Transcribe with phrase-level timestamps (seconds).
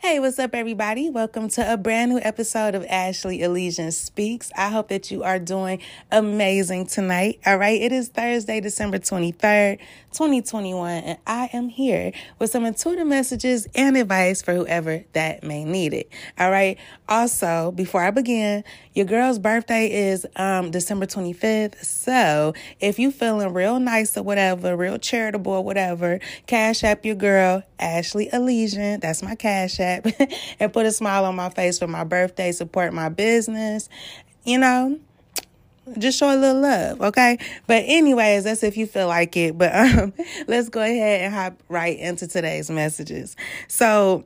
[0.00, 1.10] Hey, what's up, everybody?
[1.10, 4.52] Welcome to a brand new episode of Ashley Elysian Speaks.
[4.56, 5.80] I hope that you are doing
[6.12, 7.40] amazing tonight.
[7.44, 9.80] All right, it is Thursday, December 23rd,
[10.12, 15.64] 2021, and I am here with some intuitive messages and advice for whoever that may
[15.64, 16.08] need it.
[16.38, 16.78] All right,
[17.08, 18.62] also, before I begin,
[18.94, 21.84] your girl's birthday is um, December 25th.
[21.84, 27.16] So if you feeling real nice or whatever, real charitable or whatever, cash app your
[27.16, 29.00] girl, Ashley Elysian.
[29.00, 29.87] That's my cash app
[30.60, 33.88] and put a smile on my face for my birthday, support my business,
[34.44, 34.98] you know
[35.96, 37.38] just show a little love, okay?
[37.66, 39.56] But anyways, that's if you feel like it.
[39.56, 40.12] But um,
[40.46, 43.36] let's go ahead and hop right into today's messages.
[43.68, 44.24] So,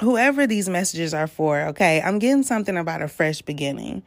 [0.00, 4.02] whoever these messages are for, okay, I'm getting something about a fresh beginning.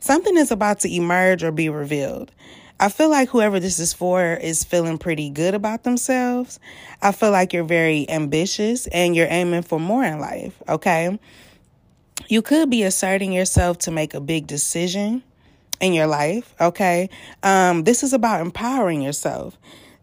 [0.00, 2.32] Something is about to emerge or be revealed.
[2.80, 6.60] I feel like whoever this is for is feeling pretty good about themselves.
[7.02, 11.18] I feel like you're very ambitious and you're aiming for more in life, okay?
[12.28, 15.24] You could be asserting yourself to make a big decision
[15.80, 17.10] in your life, okay?
[17.42, 19.58] Um, this is about empowering yourself.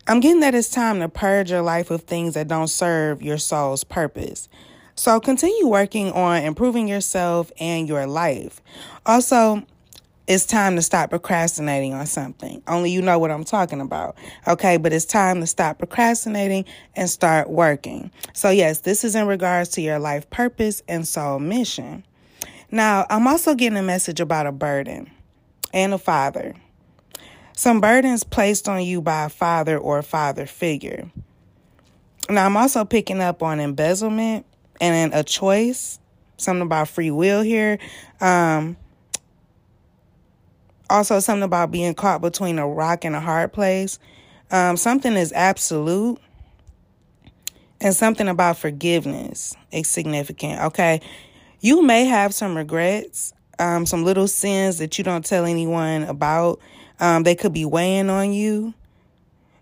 [0.08, 3.38] I'm getting that it's time to purge your life of things that don't serve your
[3.38, 4.50] soul's purpose.
[4.96, 8.62] So continue working on improving yourself and your life.
[9.06, 9.64] Also,
[10.28, 12.62] it's time to stop procrastinating on something.
[12.68, 14.18] Only you know what I'm talking about.
[14.48, 18.12] Okay, but it's time to stop procrastinating and start working.
[18.34, 22.03] So, yes, this is in regards to your life purpose and soul mission.
[22.72, 25.12] Now, I'm also getting a message about a burden
[25.73, 26.56] and a father.
[27.53, 31.09] Some burdens placed on you by a father or a father figure.
[32.30, 34.46] Now, I'm also picking up on embezzlement
[34.81, 36.00] and a choice,
[36.38, 37.78] something about free will here.
[38.20, 38.76] Um,
[40.96, 44.00] also something about being caught between a rock and a hard place.
[44.52, 46.20] Um, something is absolute,
[47.82, 50.62] and something about forgiveness is significant.
[50.62, 51.02] Okay,
[51.60, 56.60] you may have some regrets, um, some little sins that you don't tell anyone about.
[57.00, 58.74] Um, they could be weighing on you.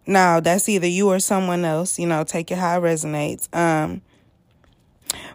[0.06, 1.98] Now, that's either you or someone else.
[1.98, 3.54] You know, take it how it resonates.
[3.56, 4.02] Um,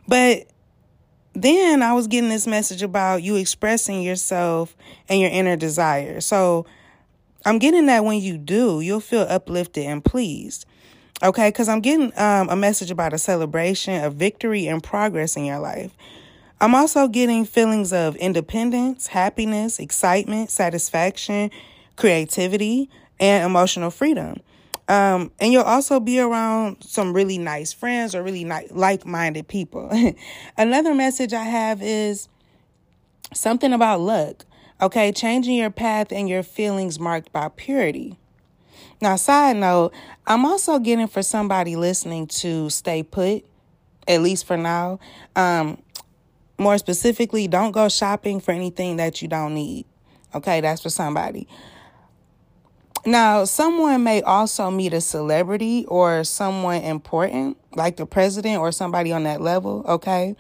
[0.06, 0.46] but
[1.42, 4.76] then I was getting this message about you expressing yourself
[5.08, 6.20] and your inner desire.
[6.20, 6.66] So
[7.44, 10.66] I'm getting that when you do, you'll feel uplifted and pleased.
[11.22, 15.44] Okay, because I'm getting um, a message about a celebration of victory and progress in
[15.44, 15.90] your life.
[16.60, 21.50] I'm also getting feelings of independence, happiness, excitement, satisfaction,
[21.96, 22.90] creativity,
[23.20, 24.40] and emotional freedom.
[24.88, 29.46] Um, and you'll also be around some really nice friends or really ni- like minded
[29.46, 29.90] people.
[30.56, 32.28] Another message I have is
[33.34, 34.46] something about luck.
[34.80, 38.16] Okay, changing your path and your feelings marked by purity.
[39.00, 39.92] Now, side note,
[40.26, 43.44] I'm also getting for somebody listening to stay put,
[44.06, 45.00] at least for now.
[45.36, 45.82] Um,
[46.58, 49.84] more specifically, don't go shopping for anything that you don't need.
[50.34, 51.46] Okay, that's for somebody.
[53.06, 59.12] Now, someone may also meet a celebrity or someone important, like the president or somebody
[59.12, 60.36] on that level, okay?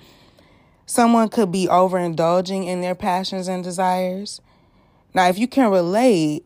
[0.84, 4.40] Someone could be overindulging in their passions and desires.
[5.14, 6.44] Now, if you can relate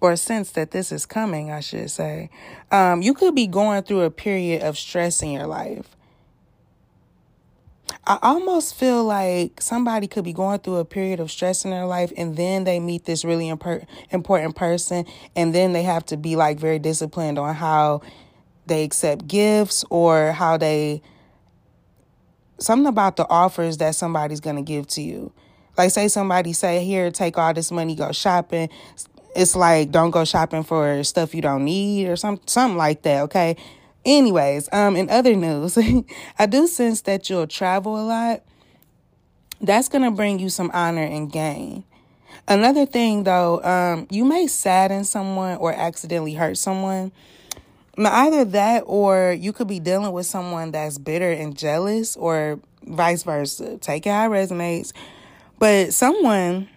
[0.00, 2.30] or sense that this is coming, I should say,
[2.70, 5.95] um, you could be going through a period of stress in your life.
[8.08, 11.86] I almost feel like somebody could be going through a period of stress in their
[11.86, 16.16] life and then they meet this really imp- important person and then they have to
[16.16, 18.02] be like very disciplined on how
[18.66, 21.02] they accept gifts or how they
[22.58, 25.32] something about the offers that somebody's going to give to you.
[25.76, 28.68] Like say somebody say here take all this money go shopping.
[29.34, 33.22] It's like don't go shopping for stuff you don't need or some something like that,
[33.24, 33.56] okay?
[34.06, 35.76] Anyways, um, in other news,
[36.38, 38.42] I do sense that you'll travel a lot.
[39.60, 41.82] That's gonna bring you some honor and gain.
[42.46, 47.10] Another thing though, um, you may sadden someone or accidentally hurt someone.
[47.96, 52.60] Now, either that or you could be dealing with someone that's bitter and jealous, or
[52.84, 53.78] vice versa.
[53.78, 54.92] Take it how it resonates.
[55.58, 56.68] But someone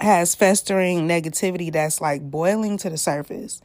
[0.00, 3.60] has festering negativity that's like boiling to the surface.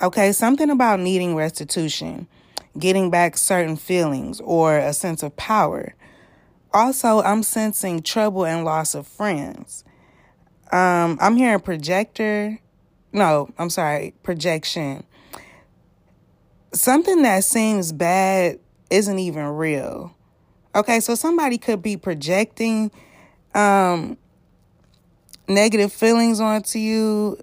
[0.00, 2.28] Okay, something about needing restitution
[2.78, 5.94] getting back certain feelings or a sense of power.
[6.72, 9.84] Also, I'm sensing trouble and loss of friends.
[10.72, 12.58] Um, I'm hearing projector.
[13.12, 15.04] No, I'm sorry, projection.
[16.72, 18.58] Something that seems bad
[18.90, 20.16] isn't even real.
[20.74, 22.90] Okay, so somebody could be projecting
[23.54, 24.16] um,
[25.46, 27.38] negative feelings onto you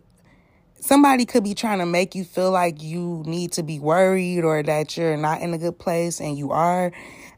[0.81, 4.61] somebody could be trying to make you feel like you need to be worried or
[4.63, 6.91] that you're not in a good place and you are.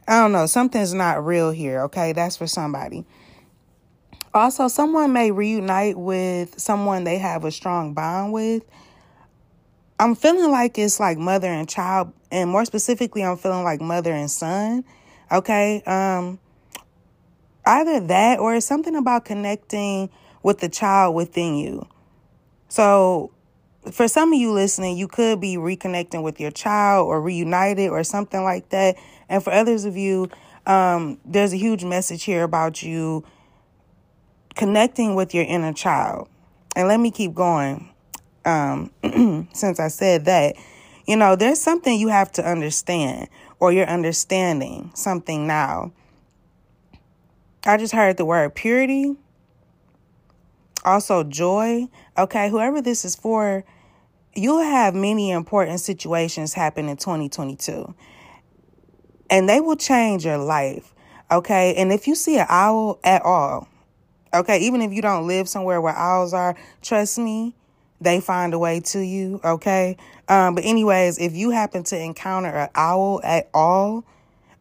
[0.07, 0.45] I don't know.
[0.47, 1.81] Something's not real here.
[1.83, 2.13] Okay.
[2.13, 3.05] That's for somebody.
[4.33, 8.63] Also, someone may reunite with someone they have a strong bond with.
[9.99, 14.11] I'm feeling like it's like mother and child, and more specifically, I'm feeling like mother
[14.11, 14.83] and son.
[15.31, 15.83] Okay.
[15.85, 16.39] Um,
[17.65, 20.09] either that or something about connecting
[20.41, 21.87] with the child within you.
[22.69, 23.32] So,
[23.91, 28.03] for some of you listening, you could be reconnecting with your child or reunited or
[28.03, 28.95] something like that.
[29.29, 30.29] And for others of you,
[30.65, 33.25] um, there's a huge message here about you
[34.55, 36.29] connecting with your inner child.
[36.75, 37.89] And let me keep going.
[38.45, 38.91] Um,
[39.53, 40.55] since I said that,
[41.07, 43.27] you know, there's something you have to understand,
[43.59, 45.91] or you're understanding something now.
[47.65, 49.15] I just heard the word purity,
[50.85, 51.87] also joy.
[52.17, 53.63] Okay, whoever this is for,
[54.35, 57.93] you'll have many important situations happen in 2022,
[59.29, 60.93] and they will change your life.
[61.31, 63.67] Okay, and if you see an owl at all,
[64.33, 67.53] Okay, even if you don't live somewhere where owls are, trust me,
[68.01, 69.39] they find a way to you.
[69.43, 69.95] Okay.
[70.27, 74.05] Um, but anyways, if you happen to encounter an owl at all,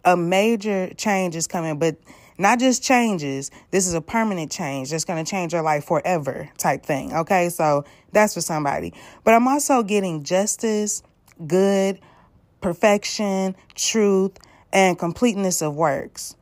[0.05, 1.97] a major change is coming, but
[2.39, 3.51] not just changes.
[3.71, 7.13] This is a permanent change that's going to change your life forever type thing.
[7.13, 7.49] Okay.
[7.49, 8.93] So that's for somebody.
[9.25, 11.03] But I'm also getting justice,
[11.47, 12.01] good,
[12.61, 14.39] perfection, truth,
[14.73, 16.37] and completeness of works.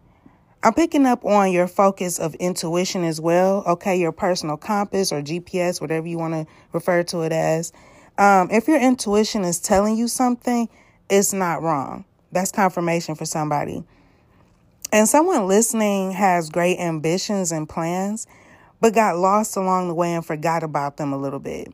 [0.63, 3.65] I'm picking up on your focus of intuition as well.
[3.67, 7.73] Okay, your personal compass or GPS, whatever you want to refer to it as.
[8.19, 10.69] Um, if your intuition is telling you something,
[11.09, 12.05] it's not wrong.
[12.31, 13.85] That's confirmation for somebody.
[14.93, 18.27] And someone listening has great ambitions and plans,
[18.81, 21.73] but got lost along the way and forgot about them a little bit.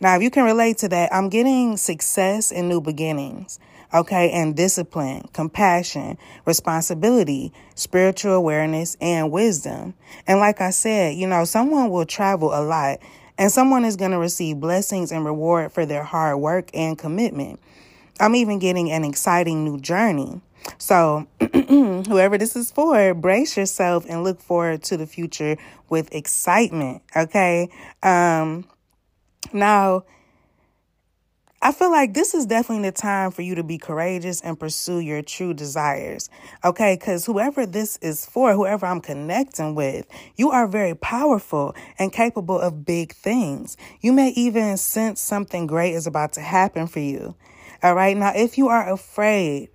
[0.00, 3.58] Now, if you can relate to that, I'm getting success and new beginnings
[3.94, 9.94] okay, and discipline, compassion, responsibility, spiritual awareness, and wisdom.
[10.26, 12.98] And like I said, you know, someone will travel a lot
[13.38, 17.60] and someone is going to receive blessings and reward for their hard work and commitment.
[18.20, 20.40] I'm even getting an exciting new journey.
[20.78, 25.56] So, whoever this is for, brace yourself and look forward to the future
[25.88, 27.68] with excitement, okay?
[28.02, 28.66] Um
[29.52, 30.04] now,
[31.66, 34.98] I feel like this is definitely the time for you to be courageous and pursue
[34.98, 36.28] your true desires.
[36.62, 40.06] Okay, because whoever this is for, whoever I'm connecting with,
[40.36, 43.78] you are very powerful and capable of big things.
[44.02, 47.34] You may even sense something great is about to happen for you.
[47.82, 49.70] All right, now if you are afraid,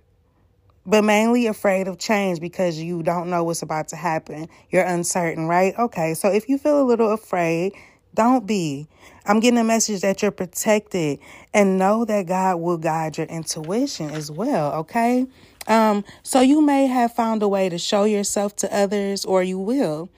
[0.86, 4.48] but mainly afraid of change because you don't know what's about to happen.
[4.70, 5.74] You're uncertain, right?
[5.78, 7.72] Okay, so if you feel a little afraid,
[8.14, 8.88] don't be.
[9.26, 11.20] I'm getting a message that you're protected
[11.54, 15.26] and know that God will guide your intuition as well, okay?
[15.68, 19.58] Um, so you may have found a way to show yourself to others or you
[19.58, 20.08] will.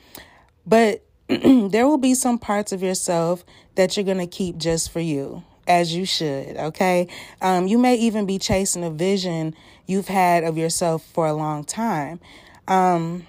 [0.66, 3.44] But there will be some parts of yourself
[3.74, 7.08] that you're going to keep just for you, as you should, okay?
[7.40, 9.54] Um, you may even be chasing a vision
[9.86, 12.20] you've had of yourself for a long time.
[12.66, 13.26] Um,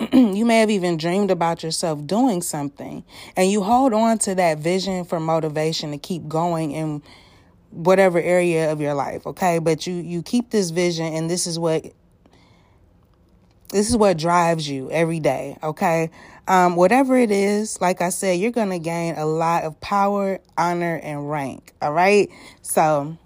[0.12, 3.04] you may have even dreamed about yourself doing something
[3.36, 7.02] and you hold on to that vision for motivation to keep going in
[7.70, 11.58] whatever area of your life okay but you you keep this vision and this is
[11.58, 11.84] what
[13.70, 16.10] this is what drives you every day okay
[16.48, 21.00] um, whatever it is like i said you're gonna gain a lot of power honor
[21.02, 22.30] and rank all right
[22.62, 23.16] so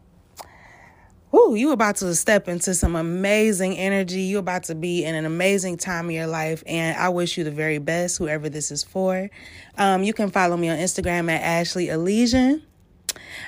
[1.35, 4.21] Ooh, you about to step into some amazing energy.
[4.21, 7.43] You're about to be in an amazing time of your life, and I wish you
[7.43, 9.29] the very best, whoever this is for.
[9.77, 12.63] Um, you can follow me on Instagram at Ashley Elysian.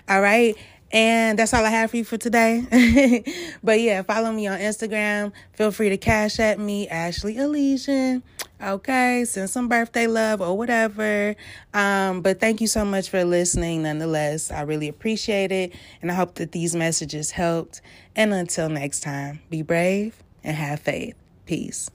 [0.09, 0.57] All right.
[0.97, 3.23] And that's all I have for you for today.
[3.63, 5.31] but yeah, follow me on Instagram.
[5.53, 8.23] Feel free to cash at me, Ashley Elysian.
[8.65, 11.37] Okay, send some birthday love or whatever.
[11.75, 14.51] Um, but thank you so much for listening nonetheless.
[14.51, 15.75] I really appreciate it.
[16.01, 17.83] And I hope that these messages helped.
[18.15, 21.15] And until next time, be brave and have faith.
[21.45, 21.91] Peace.